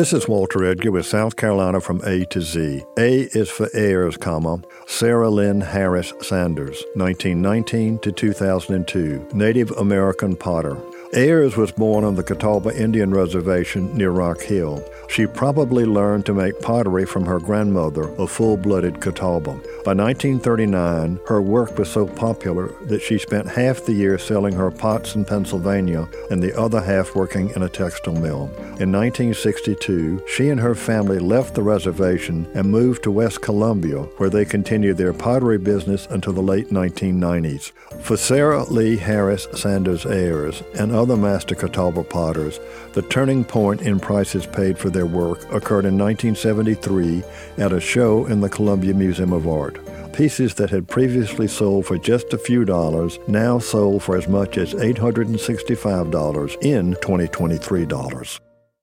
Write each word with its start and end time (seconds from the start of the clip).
This 0.00 0.14
is 0.14 0.26
Walter 0.26 0.64
Edgar 0.64 0.92
with 0.92 1.04
South 1.04 1.36
Carolina 1.36 1.78
from 1.78 2.00
A 2.06 2.24
to 2.30 2.40
Z. 2.40 2.82
A 2.98 3.24
is 3.36 3.50
for 3.50 3.68
Ayers, 3.74 4.16
comma, 4.16 4.62
Sarah 4.86 5.28
Lee 5.28 5.60
Harris 5.62 6.14
Sanders, 6.22 6.82
1919 6.94 7.98
to 7.98 8.10
2002, 8.10 9.28
Native 9.34 9.70
American 9.72 10.36
potter. 10.36 10.78
Ayers 11.12 11.56
was 11.56 11.72
born 11.72 12.04
on 12.04 12.14
the 12.14 12.22
Catawba 12.22 12.80
Indian 12.80 13.10
Reservation 13.10 13.92
near 13.96 14.12
Rock 14.12 14.42
Hill. 14.42 14.84
She 15.08 15.26
probably 15.26 15.84
learned 15.84 16.24
to 16.26 16.34
make 16.34 16.60
pottery 16.60 17.04
from 17.04 17.26
her 17.26 17.40
grandmother, 17.40 18.14
a 18.14 18.28
full 18.28 18.56
blooded 18.56 19.00
Catawba. 19.00 19.54
By 19.84 19.94
1939, 19.94 21.18
her 21.26 21.42
work 21.42 21.76
was 21.76 21.90
so 21.90 22.06
popular 22.06 22.72
that 22.82 23.02
she 23.02 23.18
spent 23.18 23.48
half 23.48 23.84
the 23.84 23.92
year 23.92 24.18
selling 24.18 24.54
her 24.54 24.70
pots 24.70 25.16
in 25.16 25.24
Pennsylvania 25.24 26.08
and 26.30 26.40
the 26.40 26.56
other 26.56 26.80
half 26.80 27.16
working 27.16 27.50
in 27.56 27.64
a 27.64 27.68
textile 27.68 28.14
mill. 28.14 28.44
In 28.78 28.92
1962, 28.92 30.22
she 30.28 30.48
and 30.48 30.60
her 30.60 30.76
family 30.76 31.18
left 31.18 31.56
the 31.56 31.62
reservation 31.64 32.48
and 32.54 32.70
moved 32.70 33.02
to 33.02 33.10
West 33.10 33.42
Columbia, 33.42 34.02
where 34.18 34.30
they 34.30 34.44
continued 34.44 34.96
their 34.96 35.12
pottery 35.12 35.58
business 35.58 36.06
until 36.06 36.34
the 36.34 36.40
late 36.40 36.68
1990s. 36.68 37.72
For 38.00 38.16
Sarah 38.16 38.62
Lee 38.62 38.96
Harris 38.96 39.48
Sanders 39.54 40.06
Ayers 40.06 40.62
and 40.78 40.99
other 41.00 41.16
master 41.16 41.54
Catawba 41.54 42.04
potters, 42.04 42.60
the 42.92 43.00
turning 43.00 43.42
point 43.42 43.80
in 43.80 43.98
prices 43.98 44.44
paid 44.46 44.76
for 44.76 44.90
their 44.90 45.06
work 45.06 45.38
occurred 45.50 45.86
in 45.86 45.96
1973 45.96 47.22
at 47.56 47.72
a 47.72 47.80
show 47.80 48.26
in 48.26 48.42
the 48.42 48.50
Columbia 48.50 48.92
Museum 48.92 49.32
of 49.32 49.48
Art. 49.48 49.78
Pieces 50.12 50.54
that 50.56 50.68
had 50.68 50.88
previously 50.88 51.48
sold 51.48 51.86
for 51.86 51.96
just 51.96 52.34
a 52.34 52.38
few 52.38 52.66
dollars 52.66 53.18
now 53.26 53.58
sold 53.58 54.02
for 54.02 54.14
as 54.14 54.28
much 54.28 54.58
as 54.58 54.74
$865 54.74 56.62
in 56.62 56.92
2023 57.00 57.86
dollars. 57.86 58.38